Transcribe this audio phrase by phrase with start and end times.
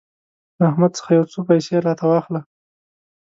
[0.59, 2.41] له احمد څخه يو څو پيسې راته واخله.